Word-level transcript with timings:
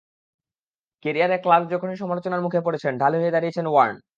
ক্যারিয়ারে 1.05 1.37
ক্লার্ক 1.37 1.65
যখনই 1.73 1.97
সমালোচনার 1.97 2.43
মুখে 2.45 2.65
পড়েছেন, 2.65 2.93
ঢাল 2.97 3.13
হয়ে 3.13 3.23
সামনে 3.23 3.35
দাঁড়িয়েছেন 3.35 3.65
ওয়ার্ন। 3.67 3.95